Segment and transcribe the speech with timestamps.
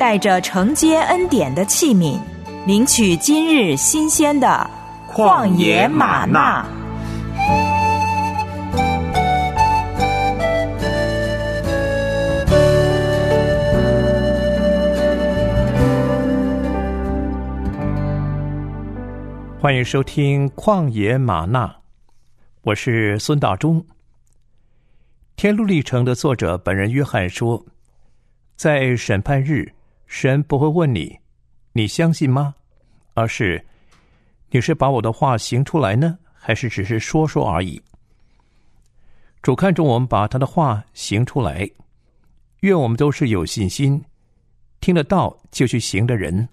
[0.00, 2.18] 带着承接恩典的器皿，
[2.66, 4.70] 领取今日新鲜的
[5.12, 6.66] 旷野玛纳。
[19.60, 21.66] 欢迎收听《旷野玛纳》，
[22.62, 23.78] 我是孙大中。
[25.36, 27.62] 《天路历程》的作者本人约翰说
[28.56, 29.70] ：“在审判日，
[30.10, 31.16] 神不会问你，
[31.72, 32.52] 你相信吗？
[33.14, 33.64] 而是
[34.50, 37.80] 你是把我的话行出来呢，还是只是说说而已？”
[39.40, 41.70] 主看重我们把他的话行出来，
[42.62, 44.04] 愿我们都是有信心、
[44.80, 46.46] 听得到就去行的人。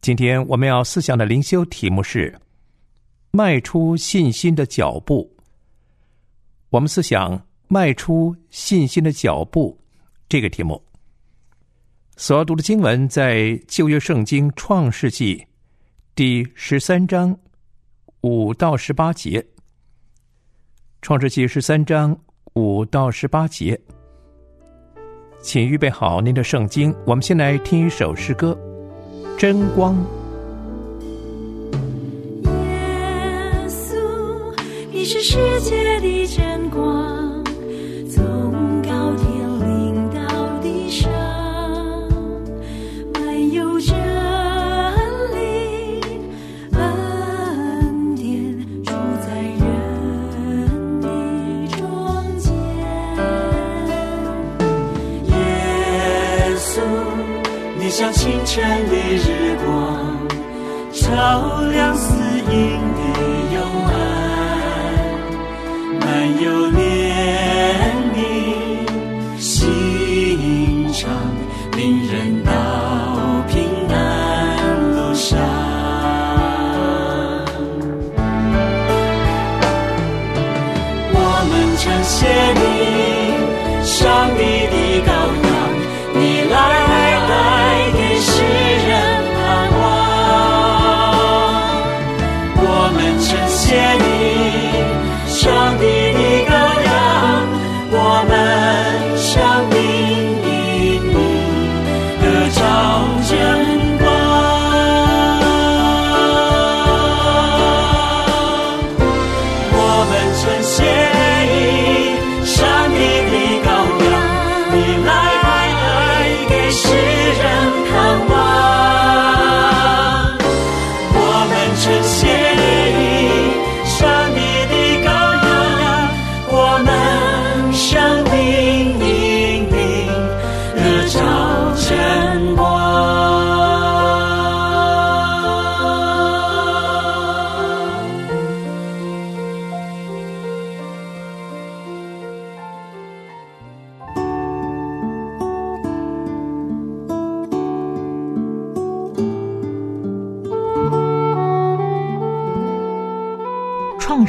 [0.00, 2.40] 今天我们要思想的灵修题目是
[3.32, 5.28] “迈出信心的脚步”。
[6.70, 9.76] 我们思想“迈出信心的脚步”
[10.30, 10.80] 这个题目。
[12.20, 15.46] 所要读的经文在旧约圣经创世纪
[16.16, 17.38] 第十三章
[18.22, 19.46] 五到十八节。
[21.00, 22.18] 创世纪十三章
[22.54, 23.80] 五到十八节，
[25.40, 26.92] 请预备好您的圣经。
[27.06, 28.58] 我们先来听一首诗歌。
[29.38, 29.94] 真光，
[32.42, 33.94] 耶稣，
[34.90, 37.27] 你是世界的真光，
[58.58, 59.70] 晨的日光，
[60.92, 62.12] 照亮死
[62.50, 62.52] 荫
[62.98, 63.00] 的
[63.54, 63.90] 幽暗，
[66.00, 66.02] 满
[66.42, 66.76] 有怜
[68.16, 68.18] 悯，
[69.38, 71.08] 心肠
[71.76, 71.80] 令
[72.10, 72.50] 人到
[73.46, 73.54] 平
[73.88, 73.96] 安
[74.96, 75.38] 路上。
[81.14, 81.16] 我
[81.48, 82.16] 们称谢
[82.54, 82.67] 你，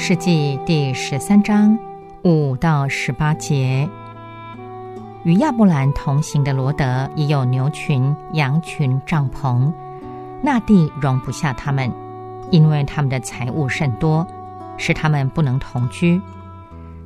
[0.09, 1.77] 世纪第十三章
[2.23, 3.87] 五到十八节，
[5.23, 9.71] 与亚伯兰同行的罗德也有牛群、羊群、帐篷，
[10.41, 11.93] 那地容不下他们，
[12.49, 14.25] 因为他们的财物甚多，
[14.77, 16.19] 使他们不能同居。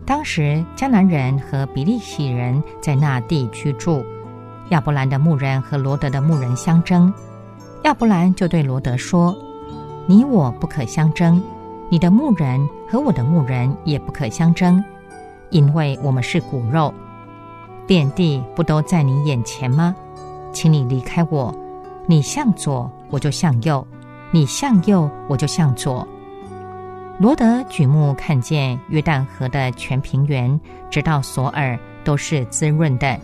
[0.05, 4.01] 当时迦南人和比利洗人在那地居住，
[4.69, 7.13] 亚伯兰的牧人和罗德的牧人相争，
[7.83, 9.35] 亚伯兰就对罗德说
[10.07, 11.43] ：“你我不可相争。”
[11.89, 14.83] 你的牧人和我的牧人也不可相争，
[15.49, 16.93] 因为我们是骨肉。
[17.85, 19.95] 遍地不都在你眼前吗？
[20.51, 21.53] 请你离开我，
[22.07, 23.85] 你向左我就向右，
[24.31, 26.07] 你向右我就向左。
[27.19, 30.59] 罗德举目看见约旦河的全平原，
[30.89, 33.19] 直到索尔都是滋润的。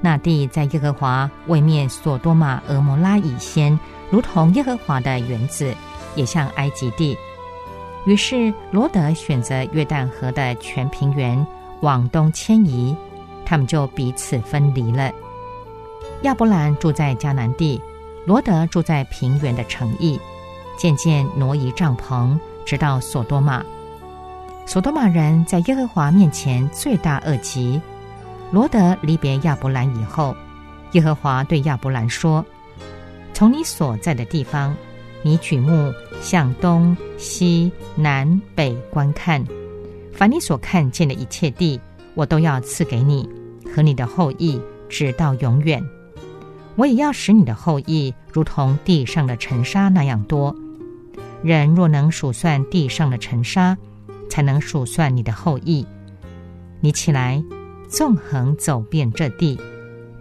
[0.00, 3.78] 那地在耶和华位面所多玛、俄摩拉以先，
[4.10, 5.74] 如同耶和华的园子，
[6.16, 7.16] 也像埃及地。
[8.06, 11.46] 于是罗德选择约旦河的全平原
[11.80, 12.96] 往东迁移，
[13.44, 15.10] 他们就彼此分离了。
[16.22, 17.80] 亚伯兰住在迦南地，
[18.26, 20.18] 罗德住在平原的城邑，
[20.78, 23.64] 渐渐挪移帐篷，直到索多玛。
[24.66, 27.80] 索多玛人在耶和华面前罪大恶极。
[28.50, 30.34] 罗德离别亚伯兰以后，
[30.92, 32.44] 耶和华对亚伯兰说
[33.32, 34.74] ：“从你所在的地方，
[35.22, 39.44] 你举目向东西南北观看，
[40.12, 41.78] 凡你所看见的一切地，
[42.14, 43.28] 我都要赐给你
[43.74, 45.84] 和你的后裔，直到永远。
[46.76, 50.54] 我也要使你的后裔如同地上的尘沙那样多。
[51.42, 53.76] 人若能数算地上的尘沙，
[54.28, 55.86] 才能数算你的后裔。
[56.80, 57.42] 你起来，
[57.88, 59.58] 纵横走遍这地，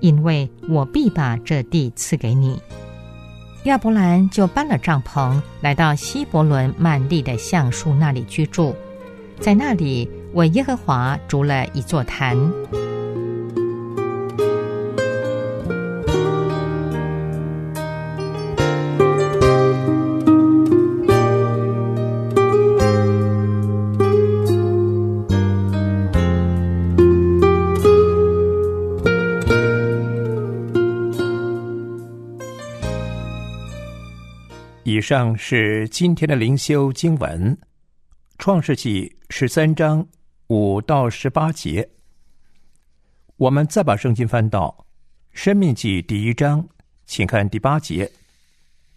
[0.01, 2.59] 因为我必把这地赐给你。
[3.63, 8.73] 亚伯兰就搬了帐篷，来到希伯伦曼利的橡树那里居住，
[9.39, 12.37] 在那里为耶和华筑了一座坛。
[34.99, 37.55] 以上是今天的灵修经文，
[38.37, 40.05] 《创世纪》十三章
[40.47, 41.89] 五到十八节。
[43.37, 44.75] 我们再把圣经翻到
[45.31, 46.67] 《生命记》第一章，
[47.05, 48.05] 请看第八节，《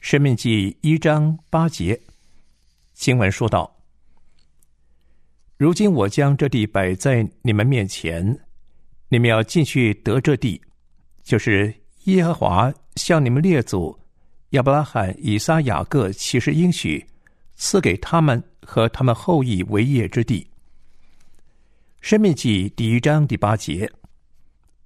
[0.00, 2.00] 生命记》一章八节，
[2.94, 3.72] 经文说道
[5.56, 8.40] ：“如今我将这地摆在你们面前，
[9.08, 10.60] 你们要进去得这地，
[11.22, 11.72] 就是
[12.06, 13.96] 耶和华向你们列祖。”
[14.52, 17.02] 亚伯拉罕、以撒、雅各其实应许
[17.54, 20.46] 赐给他们和他们后裔为业之地。
[22.02, 23.90] 生命记第一章第八节，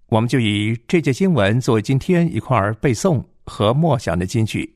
[0.06, 4.72] 我们就以这节经文作为今天一块儿背诵和默想的金句。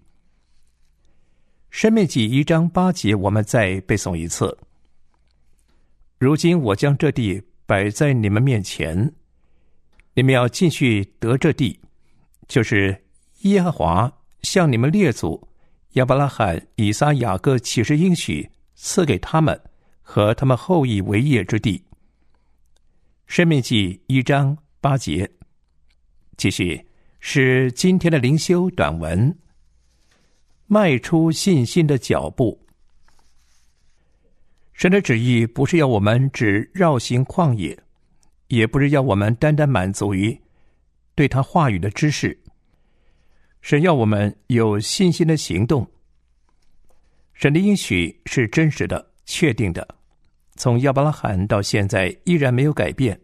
[1.70, 4.58] 生命记一章八节，我们再背诵一次。
[6.18, 9.14] 如今我将这地摆在你们面前，
[10.14, 11.78] 你们要进去得这地，
[12.48, 13.04] 就是
[13.42, 14.12] 耶和华。
[14.42, 15.48] 向你们列祖
[15.92, 19.60] 亚伯拉罕、以撒、雅各启示应许赐给他们
[20.02, 21.84] 和他们后裔为业之地。
[23.26, 25.30] 生命记一章八节。
[26.36, 26.86] 继续
[27.20, 29.36] 是今天的灵修短文。
[30.66, 32.58] 迈出信心的脚步。
[34.72, 37.78] 神的旨意不是要我们只绕行旷野，
[38.46, 40.40] 也不是要我们单单满足于
[41.14, 42.40] 对他话语的知识。
[43.60, 45.86] 神要我们有信心的行动。
[47.34, 49.86] 神的应许是真实的、确定的，
[50.56, 53.18] 从亚伯拉罕到现在依然没有改变。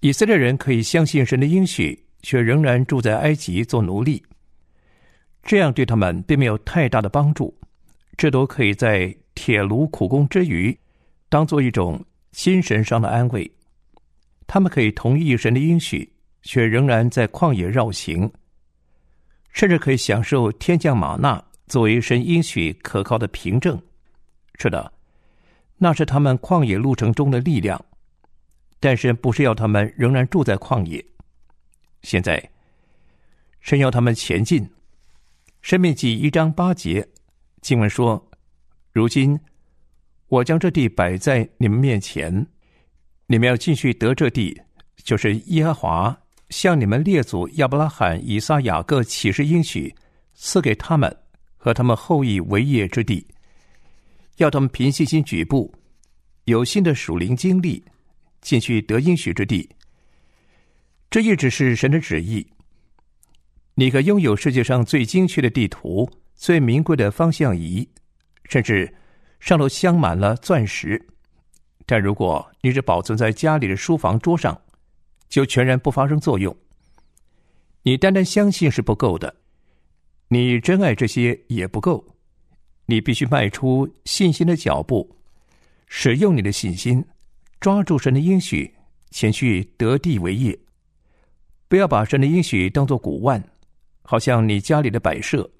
[0.00, 4.22] 以色列人可以相信神的应许，却仍然住在埃及做奴隶，
[5.42, 7.58] 这样对他们并没有太大的帮助。
[8.16, 10.76] 这都可以在铁炉苦工之余，
[11.28, 13.50] 当做一种精神上的安慰。
[14.46, 16.10] 他们可以同意神的应许，
[16.42, 18.30] 却仍然在旷野绕行。
[19.58, 23.76] 甚至可以享受天降玛纳作为神应许可靠的凭证。
[24.56, 24.92] 是的，
[25.78, 27.84] 那是他们旷野路程中的力量。
[28.78, 31.04] 但是不是要他们仍然住在旷野？
[32.02, 32.40] 现在，
[33.60, 34.64] 神要他们前进。
[35.60, 37.08] 生命记一章八节
[37.60, 38.30] 经文说
[38.94, 39.36] ：“如今
[40.28, 42.46] 我将这地摆在你们面前，
[43.26, 44.62] 你们要继续得这地，
[44.98, 46.16] 就是耶和华。”
[46.50, 49.94] 向你们列祖亚伯拉罕、以撒、雅各启示应许，
[50.34, 51.14] 赐给他们
[51.56, 53.26] 和他们后裔为业之地，
[54.36, 55.72] 要他们凭信心举步，
[56.44, 57.84] 有新的属灵经历，
[58.40, 59.68] 进去得应许之地。
[61.10, 62.46] 这一直是神的旨意。
[63.74, 67.88] 你可拥有世界上最精确的地图、最名贵的方向仪，
[68.44, 68.92] 甚至
[69.38, 71.00] 上头镶满了钻石。
[71.86, 74.60] 但如果你只保存在家里的书房桌上，
[75.28, 76.56] 就全然不发生作用。
[77.82, 79.34] 你单单相信是不够的，
[80.28, 82.04] 你真爱这些也不够。
[82.86, 85.16] 你必须迈出信心的脚步，
[85.86, 87.04] 使用你的信心，
[87.60, 88.74] 抓住神的应许，
[89.10, 90.58] 前去得地为业。
[91.68, 93.42] 不要把神的应许当作古玩，
[94.00, 95.50] 好像你家里的摆设，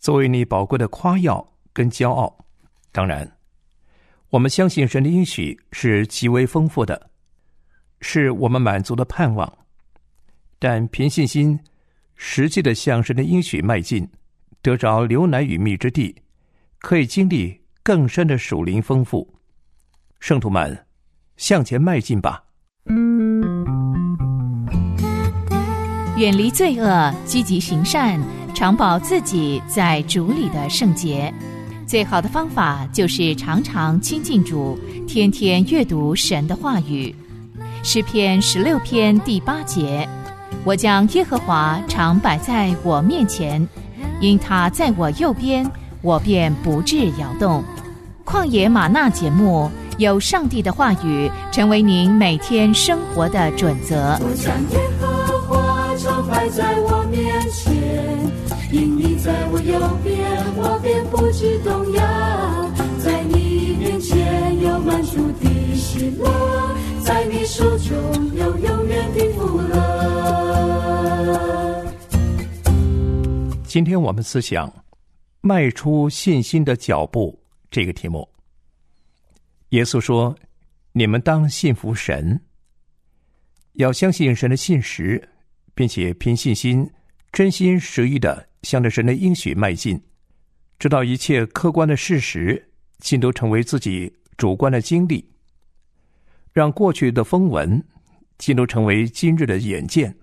[0.00, 2.46] 作为你宝贵的夸耀跟骄傲。
[2.90, 3.38] 当然，
[4.30, 7.10] 我们相信神的应许是极为丰富的。
[8.04, 9.50] 是我们满足的盼望，
[10.58, 11.58] 但凭信心，
[12.16, 14.06] 实际的向神的应许迈进，
[14.60, 16.14] 得着牛奶与蜜之地，
[16.80, 19.32] 可以经历更深的属灵丰富。
[20.18, 20.86] 圣徒们，
[21.36, 22.42] 向前迈进吧！
[26.18, 28.20] 远离罪恶，积极行善，
[28.52, 31.32] 常保自己在主里的圣洁。
[31.86, 37.14] 最好的方法就是常常亲近主，天天阅读神的话语。
[37.84, 40.08] 诗篇十六篇第八节：
[40.64, 43.68] 我将耶和华常摆在我面前，
[44.20, 45.68] 因他在我右边，
[46.00, 47.62] 我便不致摇动。
[48.24, 54.16] 旷野玛纳节目有上帝的话语，成为您每天生活的准则。
[54.20, 57.74] 我将耶和华常摆在我面前，
[58.70, 60.16] 因你在我右边，
[60.54, 62.70] 我便不致动摇。
[63.00, 66.30] 在你面前有满足的喜乐，
[67.04, 69.82] 在你手中有永远的福乐。
[73.64, 74.72] 今天我们思想
[75.40, 78.28] 迈出信心的脚步这个题目。
[79.70, 80.36] 耶稣说
[80.92, 82.40] ：“你们当信服神，
[83.72, 85.28] 要相信神的信实，
[85.74, 86.88] 并且凭信心、
[87.32, 90.00] 真心实意的向着神的应许迈进，
[90.78, 95.31] 直到一切客观的事实尽都成为自己主观的经历，
[96.52, 97.82] 让过去的风闻
[98.38, 100.14] 尽都成为今日的眼见。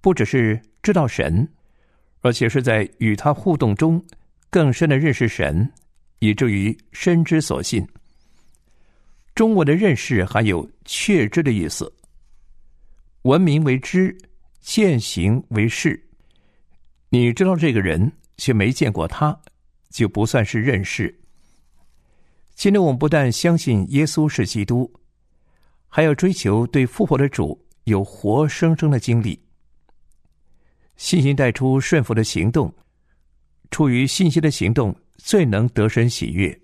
[0.00, 1.48] 不只是知道神，
[2.20, 4.04] 而且是在与他互动中
[4.50, 5.70] 更深的认识神，
[6.18, 7.86] 以至于深知所信。”
[9.34, 11.92] 中文的认识含有确知的意思。
[13.22, 14.16] 闻名为知，
[14.60, 16.00] 见行为是。
[17.08, 19.36] 你知道这个人，却没见过他，
[19.90, 21.12] 就不算是认识。
[22.54, 24.92] 今天我们不但相信耶稣是基督，
[25.96, 29.40] 还要追求对复活的主有活生生的经历。
[30.96, 32.74] 信心带出顺服的行动，
[33.70, 36.60] 出于信心的行动，最能得神喜悦。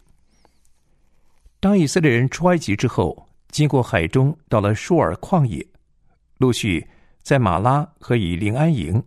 [1.61, 5.65] 当以色列人出埃及之后，经过海中，到了舒尔旷野，
[6.39, 6.85] 陆续
[7.23, 9.01] 在马拉和以林安营，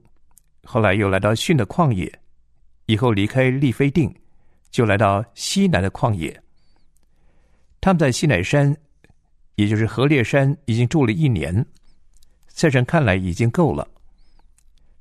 [0.63, 2.09] 后来又来到逊的旷野，
[2.85, 4.09] 以后离开利非定，
[4.71, 6.41] 就来到西南的旷野。
[7.81, 8.73] 他们在西乃山，
[9.55, 11.65] 也就是河烈山，已经住了一年，
[12.47, 13.87] 在神看来已经够了。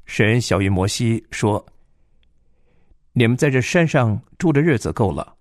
[0.05, 1.65] 神小于摩西说
[3.13, 5.37] ：“你们在这山上住的日子够了。”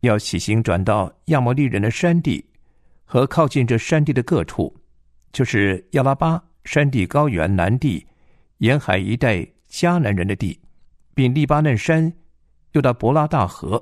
[0.00, 2.44] 要起行转到亚摩利人的山地，
[3.04, 4.76] 和靠近这山地的各处，
[5.32, 8.04] 就是亚拉巴山地高原南地
[8.58, 10.58] 沿海一带迦南人的地，
[11.14, 12.12] 并利巴嫩山，
[12.72, 13.80] 又到伯拉大河。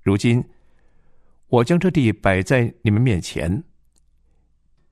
[0.00, 0.42] 如今，
[1.48, 3.62] 我将这地摆在你们面前，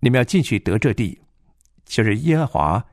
[0.04, 1.16] 你们要进去得这地，
[1.86, 2.84] 就是耶和华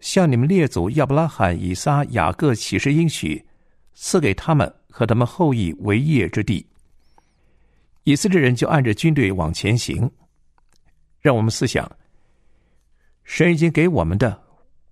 [0.00, 3.46] 向你们列祖亚伯拉罕、以撒、雅各起誓应许，
[3.92, 6.66] 赐给他们和他们后裔为业之地。
[8.04, 10.10] 以色列人就按着军队往前行，
[11.20, 11.86] 让我们思想：
[13.24, 14.42] 神已经给我们的，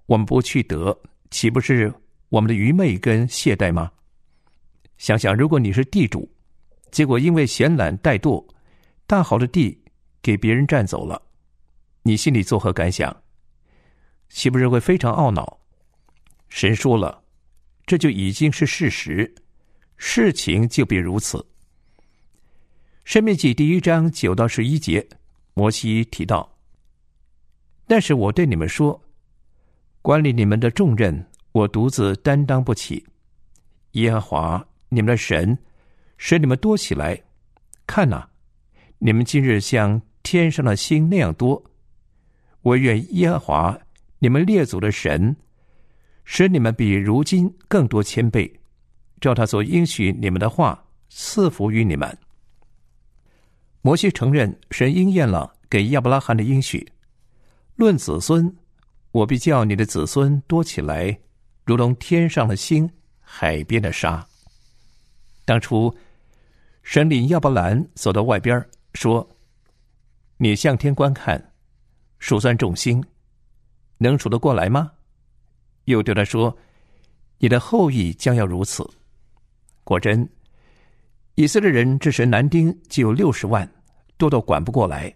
[0.04, 0.94] 我们不去得，
[1.30, 1.90] 岂不是
[2.28, 3.90] 我们的愚昧跟懈怠吗？
[4.98, 6.30] 想想，如果你是地主，
[6.90, 8.46] 结果因为闲懒怠惰，
[9.06, 9.82] 大好的地
[10.20, 11.22] 给别人占走了，
[12.06, 13.24] 你心里作何感想？
[14.28, 15.58] 岂不是会非常懊恼？
[16.48, 17.24] 神说了，
[17.84, 19.34] 这就已经是事实，
[19.96, 21.44] 事情就必如此。
[23.02, 25.04] 生命记第一章九到十一节，
[25.54, 26.56] 摩西提到
[27.88, 29.02] ：“但是我对你们说，
[30.00, 33.04] 管理你们的重任，我独自担当不起。
[33.94, 35.58] 耶和华你们的神
[36.18, 37.20] 使你们多起来，
[37.84, 38.28] 看呐，
[38.98, 41.60] 你们今日像天上的星那样多。
[42.66, 43.78] 我愿耶和华
[44.18, 45.36] 你们列祖的神
[46.24, 48.52] 使你们比如今更多千倍，
[49.20, 52.18] 照他所应许你们的话赐福于你们。”
[53.82, 56.84] 摩西承认神应验了给亚伯拉罕的应许，
[57.76, 58.52] 论子孙，
[59.12, 61.16] 我必叫你的子孙多起来，
[61.64, 64.26] 如同天上的星、海边的沙。
[65.44, 65.96] 当初
[66.82, 68.60] 神领亚伯兰走到外边，
[68.94, 69.28] 说
[70.36, 71.52] ：“你向天观看，
[72.18, 73.02] 数算众星，
[73.98, 74.92] 能数得过来吗？”
[75.84, 76.56] 又对他说
[77.38, 78.88] ：“你的后裔将要如此。”
[79.84, 80.28] 果真，
[81.36, 83.70] 以色列人这神男丁就有六十万。
[84.18, 85.14] 多到管不过来。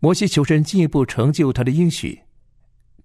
[0.00, 2.20] 摩西求神进一步成就他的应许，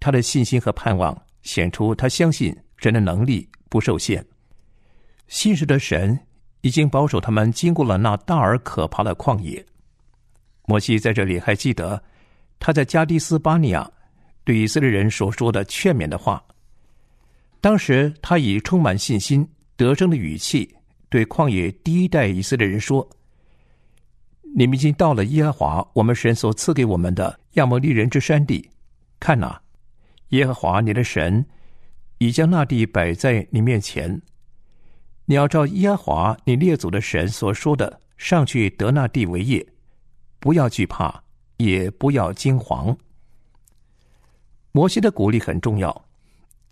[0.00, 4.26] 他的信心和盼望显出他相信神的能力不受限。
[5.28, 6.18] 信实的神
[6.62, 9.64] 已经保守他们经过了那大而可怕的旷野。
[10.66, 12.02] 摩西在这里还记得
[12.58, 13.90] 他在加迪斯巴尼亚
[14.44, 16.42] 对以色列人所说的劝勉的话。
[17.60, 20.74] 当时他以充满信心、得胜的语气
[21.08, 23.08] 对旷野第一代以色列人说。
[24.58, 28.70] 你们已经到了耶和华我们神所赐给我们的亚摩利人之山地，
[29.20, 29.60] 看哪，
[30.28, 31.44] 耶和华你的神
[32.16, 34.22] 已将那地摆在你面前。
[35.26, 39.66] 你要照耶和华你列祖的神所说的，上去得那地为业，
[40.38, 41.22] 不要惧怕，
[41.56, 42.96] 也不要惊惶。
[44.72, 46.04] 摩西的鼓励很重要，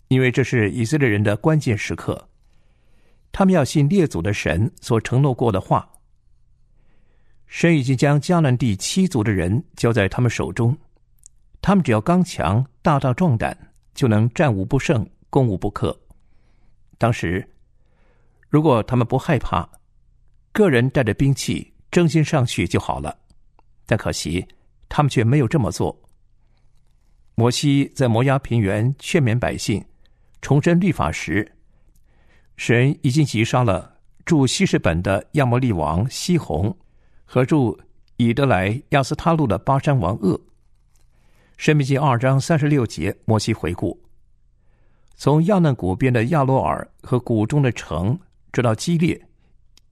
[0.09, 2.29] 因为这是以色列人的关键时刻，
[3.31, 5.89] 他们要信列祖的神所承诺过的话。
[7.47, 10.75] 神已经将迦南地七族的人交在他们手中，
[11.61, 13.55] 他们只要刚强、大大壮胆，
[13.93, 15.97] 就能战无不胜、攻无不克。
[16.97, 17.47] 当时，
[18.49, 19.67] 如果他们不害怕，
[20.51, 23.17] 个人带着兵器，争先上去就好了。
[23.85, 24.45] 但可惜，
[24.89, 25.99] 他们却没有这么做。
[27.35, 29.83] 摩西在摩押平原劝勉百姓
[30.41, 31.51] 重申律法时，
[32.57, 36.75] 神已经击杀了驻西什本的亚摩利王西宏。
[37.27, 37.77] 和住
[38.17, 40.39] 以德来亚斯他路的巴山王鄂。
[41.57, 43.99] 申命记二章三十六节，摩西回顾：
[45.15, 48.17] 从亚嫩谷边的亚罗尔和谷中的城，
[48.53, 49.19] 直到基列，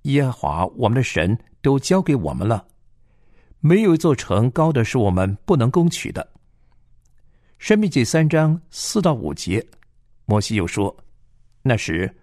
[0.03, 2.63] 耶和华我们的神都交给我们了。
[3.65, 6.27] 没有一座城高的是我们不能攻取的。
[7.59, 9.65] 申命记三章四到五节，
[10.25, 10.93] 摩西又说：
[11.61, 12.13] 那时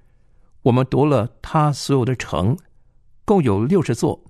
[0.60, 2.54] 我们夺了他所有的城，
[3.24, 4.22] 共有六十座。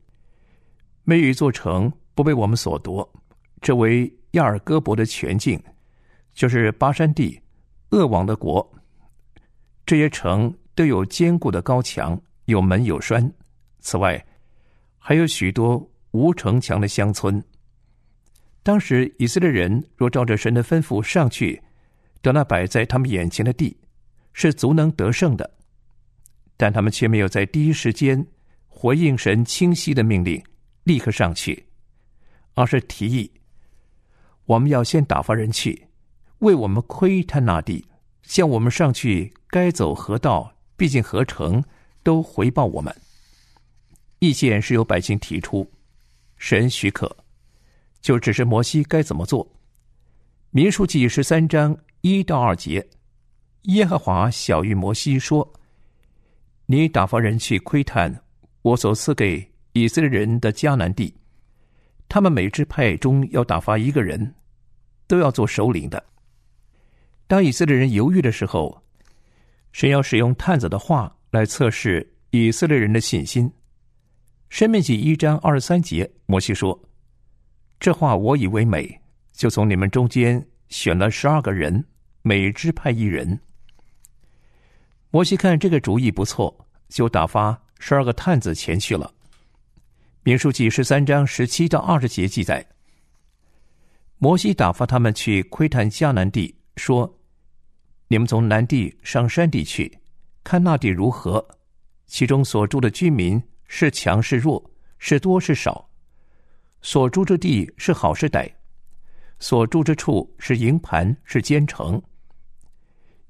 [1.02, 3.12] 没有一座城不被我们所夺，
[3.61, 5.61] 这为亚尔戈伯的全境，
[6.33, 7.40] 就是巴山地、
[7.88, 8.64] 鄂王的国。
[9.85, 13.29] 这些城都有坚固的高墙，有门有栓。
[13.81, 14.25] 此外，
[14.97, 17.43] 还有许多无城墙的乡村。
[18.62, 21.62] 当时以色列人若照着神的吩咐上去，
[22.23, 23.76] 得那摆在他们眼前的地，
[24.33, 25.50] 是足能得胜的。
[26.57, 28.26] 但他们却没有在第一时间
[28.69, 30.43] 回应神清晰的命令。
[30.85, 31.67] 立刻上去，
[32.55, 33.31] 而是提议
[34.47, 35.87] 我们要先打发人去
[36.38, 37.87] 为我们窥探那地，
[38.23, 41.63] 向我们上去该走何道，毕竟何城
[42.02, 42.93] 都回报我们。
[44.21, 45.71] 意见是由百姓提出，
[46.41, 47.15] 神许可，
[48.00, 49.49] 就只是摩西该怎么做。
[50.50, 52.85] 民数记十三章一到二节，
[53.65, 55.53] 耶和华小谕摩西说
[56.67, 58.25] ：“你打发人去窥探
[58.63, 61.15] 我所赐给。”以色列人的迦南地，
[62.09, 64.35] 他们每支派中要打发一个人，
[65.07, 66.05] 都要做首领的。
[67.29, 68.83] 当以色列人犹豫的时候，
[69.71, 73.49] 神要使用探子的话来测试以色列人的信心。
[74.50, 76.78] 申命记一章二十三节，摩西说
[77.78, 79.00] ：“这话我以为美，
[79.32, 81.86] 就从你们中间选了十二个人，
[82.23, 83.41] 每支派一人。”
[85.10, 89.15] 摩西看这个主意不错，就打发十二个探子前去了。
[90.25, 92.67] 民数记十三章十七到二十节记载，
[94.19, 97.19] 摩西打发他们去窥探迦南地，说
[98.08, 99.97] ：“你们从南地上山地去，
[100.43, 101.47] 看那地如何？
[102.08, 103.41] 其中所住的居民
[103.73, 104.61] 是强是弱，
[104.99, 105.89] 是多是少？
[106.83, 108.50] 所住之地是好是歹？
[109.39, 112.02] 所住之处是营盘是坚城？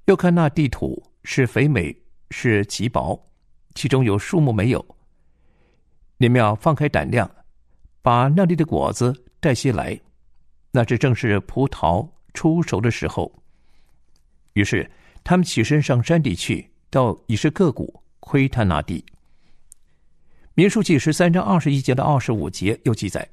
[0.06, 1.94] 又看那地土是肥美
[2.30, 3.22] 是极薄，
[3.74, 4.84] 其中有树木没有？”
[6.16, 7.30] 你们要放开胆量，
[8.00, 10.00] 把那里的果子带些来，
[10.70, 13.30] 那这正是葡萄出熟的时候。
[14.54, 14.90] 于是
[15.22, 19.04] 他们起身上山地去，到已是各谷窥探那地。
[20.60, 23.26] 民数记十三章二十一节到二十五节又记载，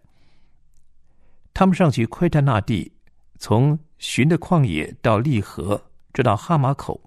[1.54, 2.90] 他们上去窥探那地，
[3.38, 6.98] 从寻的旷野到利河，直到哈马口。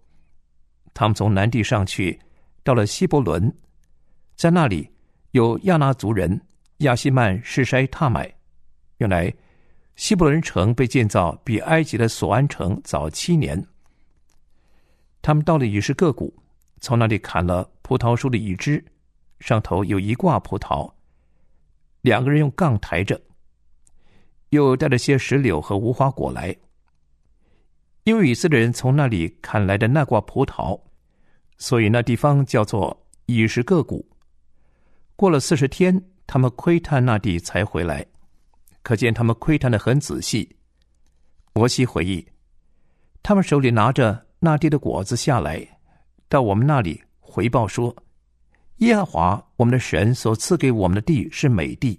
[0.92, 2.20] 他们从南地上去，
[2.62, 3.50] 到了希伯伦，
[4.36, 4.86] 在那里。
[5.30, 6.38] 有亚纳族人
[6.80, 8.30] 亚西曼士筛踏买，
[8.98, 9.32] 原来
[9.96, 13.58] 希伯伦城被建造比埃及的索安城早七年。
[15.22, 16.30] 他们到了已是各谷，
[16.78, 18.84] 从那里砍了葡萄树的一枝，
[19.40, 20.90] 上头有一挂葡萄，
[22.02, 23.20] 两个人用杠抬着，
[24.50, 26.56] 又带了些石榴和无花果来。
[28.04, 30.80] 因为以色列人从那里砍来的那挂葡萄，
[31.58, 34.06] 所以那地方叫做已是各谷。
[35.16, 38.06] 过了四十天，他们窥探那地才回来，
[38.82, 40.56] 可见他们窥探的很仔细。
[41.52, 42.26] 摩西回忆，
[43.22, 45.66] 他们手里拿着那地的果子下来，
[46.28, 47.94] 到我们那里回报说
[48.80, 51.98] ：“耶和华我们的神所赐给我们的地是美地。”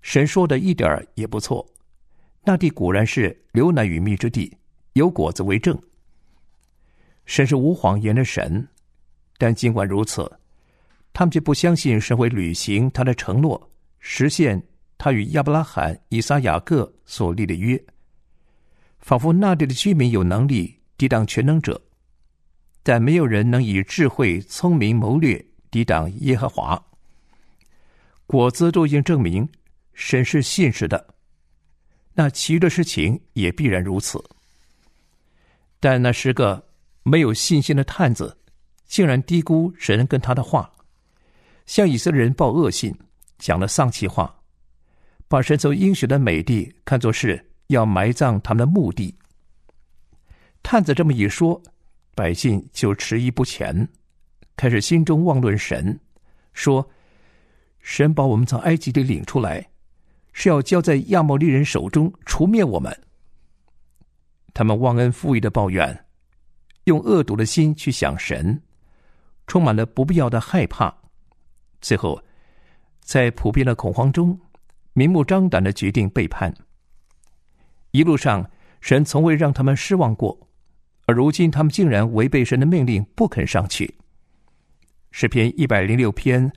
[0.00, 1.66] 神说的一点也不错，
[2.44, 4.56] 那地果然是流奶与蜜之地，
[4.94, 5.78] 有果子为证。
[7.26, 8.66] 神是无谎言的神，
[9.36, 10.30] 但尽管如此。
[11.12, 14.62] 他们却不相信神会履行他的承诺，实现
[14.96, 17.82] 他与亚伯拉罕、以撒、雅各所立的约。
[19.00, 21.80] 仿佛那地的居民有能力抵挡全能者，
[22.82, 26.82] 但没有人能以智慧、聪明、谋略抵挡耶和华。
[28.26, 29.48] 果子都已经证明
[29.94, 31.14] 神是信实的，
[32.14, 34.22] 那其余的事情也必然如此。
[35.80, 36.66] 但那十个
[37.02, 38.36] 没有信心的探子，
[38.86, 40.70] 竟然低估神跟他的话，
[41.66, 42.94] 向以色列人报恶信，
[43.38, 44.34] 讲了丧气话，
[45.28, 49.14] 把神所应许的美地看作是要埋葬他们的墓地。
[50.62, 51.62] 探子这么一说，
[52.18, 53.88] 百姓就迟疑不前，
[54.56, 55.96] 开始心中妄论神，
[56.52, 56.84] 说。
[57.78, 59.64] 神把我们从埃及里领出来，
[60.32, 62.92] 是要交在亚摩利人手中，除灭我们。
[64.52, 66.04] 他们忘恩负义的抱怨，
[66.84, 68.60] 用恶毒的心去想神，
[69.46, 70.92] 充满了不必要的害怕。
[71.80, 72.20] 最后，
[73.00, 74.38] 在普遍的恐慌中，
[74.92, 76.52] 明目张胆的决定背叛。
[77.92, 78.50] 一路上，
[78.80, 80.47] 神从未让他们失望过，
[81.08, 83.92] 而如今他们竟然违背神的命令，不肯上去。
[85.10, 86.52] 诗篇一百零六篇。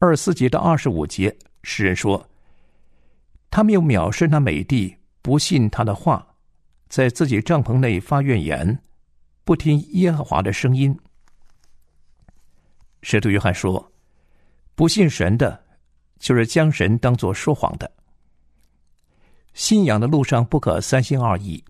[0.00, 2.28] 二十四节到二十五节，诗人说
[3.50, 6.26] ：“他们又藐视那美帝，不信他的话，
[6.88, 8.80] 在自己帐篷内发怨言，
[9.44, 10.96] 不听耶和华的声音。”
[13.02, 13.92] 使徒约翰说
[14.74, 15.64] ：“不信神的，
[16.18, 17.88] 就是将神当作说谎的。
[19.54, 21.64] 信仰的路上不可三心二意，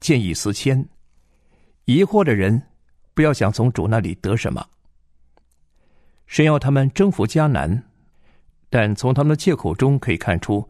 [0.00, 0.86] 见异思迁。
[1.84, 2.62] 疑惑的人，
[3.14, 4.66] 不要想从主那里得什么。”
[6.26, 7.84] 神要他们征服迦南，
[8.70, 10.66] 但从他们的借口中可以看出，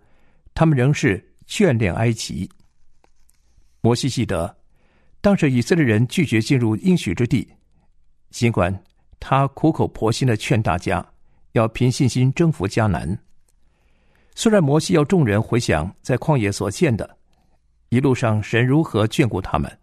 [0.52, 2.50] 他们仍是眷恋埃及。
[3.80, 4.56] 摩西记得，
[5.20, 7.48] 当时以色列人拒绝进入应许之地，
[8.30, 8.82] 尽管
[9.20, 11.06] 他苦口婆心的劝大家
[11.52, 13.16] 要凭信心征服迦南。
[14.34, 17.16] 虽然摩西要众人回想在旷野所见的，
[17.90, 19.78] 一路上神如何眷顾他们，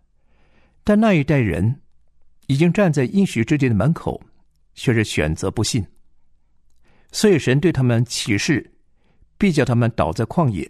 [0.83, 1.81] 但那一代人
[2.47, 4.21] 已经站在应许之地的门口。
[4.73, 5.85] 却是选择不信，
[7.11, 8.71] 所以神对他们启示，
[9.37, 10.65] 必叫他们倒在旷野，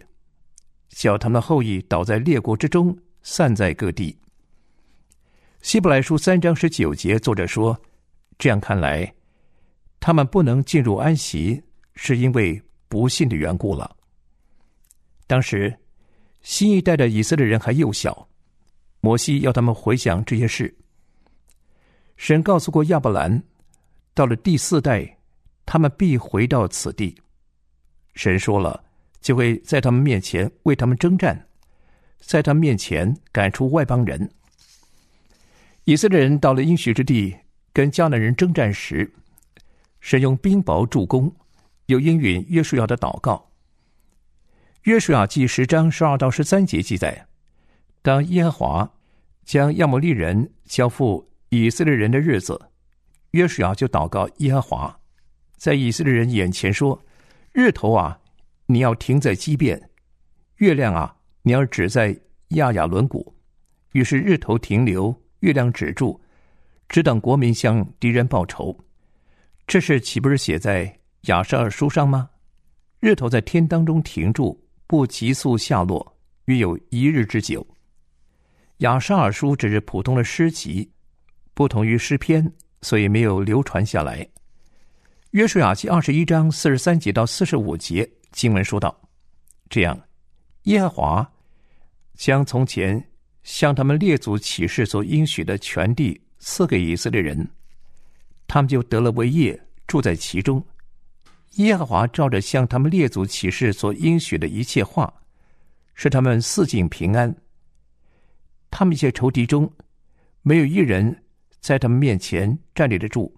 [0.88, 4.18] 叫他们的后裔倒在列国之中，散在各地。
[5.60, 7.80] 希伯来书三章十九节，作者说
[8.36, 9.14] ：“这样看来，
[10.00, 11.62] 他们不能进入安息，
[11.94, 13.96] 是因为不信的缘故了。”
[15.28, 15.72] 当时
[16.40, 18.28] 新一代的以色列人还幼小，
[19.02, 20.74] 摩西要他们回想这些事。
[22.16, 23.42] 神告诉过亚伯兰。
[24.14, 25.18] 到了第四代，
[25.64, 27.16] 他们必回到此地。
[28.14, 28.84] 神说了，
[29.22, 31.48] 就会在他们面前为他们征战，
[32.20, 34.30] 在他们面前赶出外邦人。
[35.84, 37.34] 以色列人到了应许之地，
[37.72, 39.10] 跟迦南人征战时，
[40.00, 41.34] 神用冰雹助攻，
[41.86, 43.50] 又应允约书亚的祷告。
[44.82, 47.26] 约书亚记十章十二到十三节记载，
[48.02, 48.92] 当耶和华
[49.44, 52.60] 将亚摩利人交付以色列人的日子。
[53.30, 55.00] 约书亚就祷告耶和华，
[55.56, 57.00] 在以色列人眼前说
[57.52, 58.18] ：“日头啊，
[58.66, 59.78] 你要停在基变；
[60.56, 62.14] 月亮啊，你要止在
[62.48, 63.34] 亚亚伦谷。”
[63.92, 66.20] 于是日头停留，月亮止住，
[66.88, 68.76] 只等国民向敌人报仇。
[69.66, 72.28] 这事岂不是写在亚瑟尔书上吗？
[73.00, 77.66] 日头在天当中停住，不急速下落，约有一日之久。
[78.82, 80.88] 亚沙尔书只是普通的诗集，
[81.54, 82.52] 不同于诗篇。
[82.84, 84.26] 所以没有流传下来。
[85.30, 89.00] 约书亚记二十一章四十三节到四十五节经文说道
[89.70, 89.96] ：“这样，
[90.64, 91.32] 耶和华
[92.16, 93.00] 将从前
[93.44, 97.48] 向他们列祖启示所应许的全地赐给以色列人，
[98.48, 100.60] 他们就得了为业，住在其中。
[101.52, 105.14] 耶和华照着向他们列祖启示所应许的一切话，
[105.94, 107.32] 使他们四境平安。
[108.72, 109.72] 他们一些仇敌中，
[110.42, 111.16] 没有一人。”
[111.62, 113.32] 在他们面前站立得住，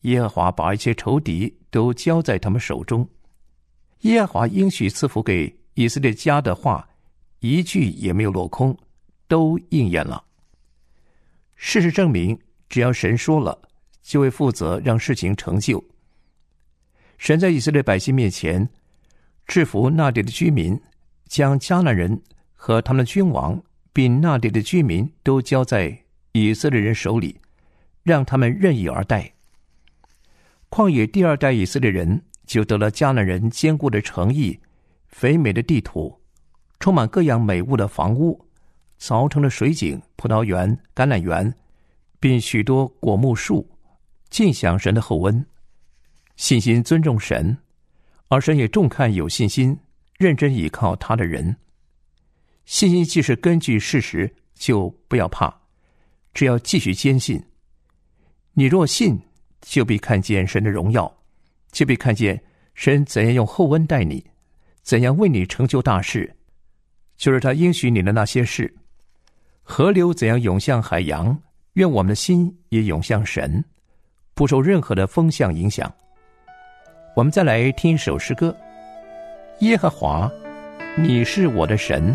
[0.00, 3.06] 耶和华把一些仇敌都交在他们手中。
[4.00, 6.88] 耶和华应许赐福给以色列家的话，
[7.40, 8.74] 一句也没有落空，
[9.26, 10.24] 都应验了。
[11.54, 13.60] 事实证明，只要神说了，
[14.00, 15.84] 就会负责让事情成就。
[17.18, 18.66] 神在以色列百姓面前
[19.46, 20.80] 制服那地的居民，
[21.26, 22.18] 将迦南人
[22.54, 23.62] 和他们的君王，
[23.98, 26.04] 并那里的居民都交在。
[26.30, 27.36] 以色列人手里，
[28.04, 29.32] 让他们任意而待。
[30.70, 34.56] 旷野第二代以色列人就得了迦南人坚固的城邑、
[35.08, 36.16] 肥美的地土、
[36.78, 38.40] 充满各样美物的房屋、
[39.00, 41.52] 凿成的水井、葡萄园、橄榄园，
[42.20, 43.68] 并许多果木树，
[44.30, 45.44] 尽享神的厚恩。
[46.36, 47.58] 信心尊重神，
[48.28, 49.76] 而神也重看有信心、
[50.18, 51.56] 认真倚靠他的人。
[52.68, 55.62] 信心既是根据事实，就不要怕。
[56.34, 57.42] 只要继续坚信，
[58.52, 59.18] 你若信，
[59.62, 61.10] 就必看见神的荣耀，
[61.72, 62.38] 就必看见
[62.74, 64.22] 神怎样用厚恩待你，
[64.82, 66.36] 怎样为你成就大事，
[67.16, 68.76] 就是他应许你的那些事。
[69.62, 71.40] 河流怎样涌向海洋，
[71.72, 73.64] 愿我们的心也涌向神，
[74.34, 75.90] 不受任何的风向影响。
[77.16, 78.54] 我们再来听一首诗歌：
[79.60, 80.30] 耶和华，
[80.98, 82.14] 你是我的神。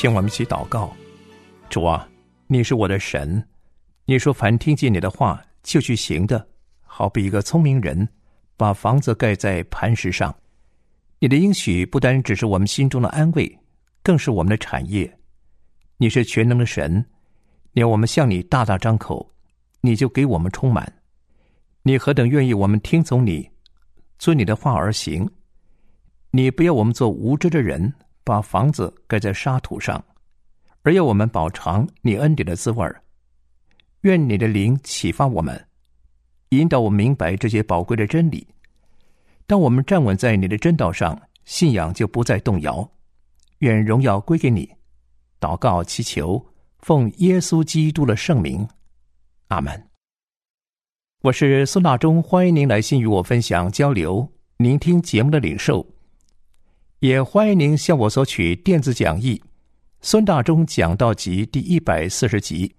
[0.00, 0.96] 请我们一起祷告：
[1.68, 2.08] 主啊，
[2.46, 3.46] 你是我的神，
[4.06, 6.48] 你说凡听见你的话就去行的，
[6.80, 8.08] 好比一个聪明人
[8.56, 10.34] 把房子盖在磐石上。
[11.18, 13.58] 你的应许不单只是我们心中的安慰，
[14.02, 15.18] 更是我们的产业。
[15.98, 17.04] 你是全能的神，
[17.72, 19.30] 你要我们向你大大张口，
[19.82, 20.90] 你就给我们充满。
[21.82, 23.46] 你何等愿意我们听从你，
[24.18, 25.30] 遵你的话而行。
[26.30, 27.92] 你不要我们做无知的人，
[28.24, 30.02] 把房子盖在沙土上，
[30.82, 33.02] 而要我们饱尝你恩典的滋味儿。
[34.02, 35.66] 愿你的灵启发我们，
[36.50, 38.46] 引导我们明白这些宝贵的真理。
[39.46, 42.88] 当我们站稳在你的真道上，信仰就不再动摇。
[43.58, 44.70] 愿荣耀归给你。
[45.38, 46.46] 祷告祈求，
[46.78, 48.66] 奉耶稣基督的圣名，
[49.48, 49.88] 阿门。
[51.22, 54.26] 我是孙大中，欢迎您来信与我分享交流。
[54.56, 55.86] 聆听节目的领受，
[57.00, 59.42] 也欢迎您向我索取电子讲义
[60.02, 62.74] 《孙大中讲道集》第一百四十集。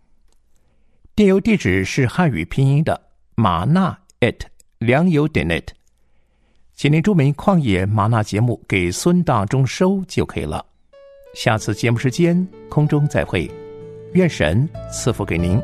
[1.16, 4.38] 电邮地址是汉语拼音的马纳 at
[4.78, 5.64] 良友点 net，
[6.76, 10.64] 请您注明“旷野马纳”节目给孙大中收就可以了。
[11.34, 13.50] 下次节目时间空中再会，
[14.14, 15.60] 愿神赐福给您。